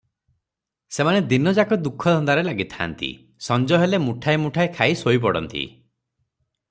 ସେମାନେ 0.95 1.19
ଦିନ 1.33 1.53
ଯାକ 1.57 1.77
ଦୁଃଖଧନ୍ଦାରେ 1.87 2.45
ଲାଗିଥାନ୍ତ, 2.47 3.11
ସଞ୍ଜ 3.49 3.79
ହେଲେ 3.85 4.01
ମୁଠାଏ 4.07 4.41
ମୁଠାଏ 4.47 4.73
ଖାଇ 4.79 4.99
ଶୋଇପଡନ୍ତି। 5.03 5.65